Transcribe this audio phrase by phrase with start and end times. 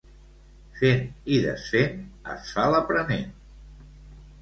[0.79, 1.03] Fent
[1.35, 2.01] i desfent,
[2.37, 3.33] es fa l'aprenent.